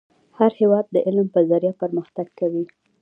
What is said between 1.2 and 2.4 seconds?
په ذریعه پرمختګ